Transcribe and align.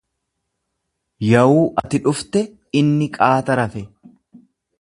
Yawuu 1.31 1.61
ati 1.83 2.01
dhufte, 2.07 2.43
inni 2.83 3.11
qaata 3.19 3.59
rafe. 3.63 3.85